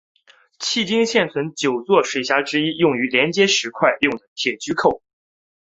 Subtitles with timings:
[0.59, 5.03] 迄今现存九座水闸之一的用于连接石块用的铁锔扣。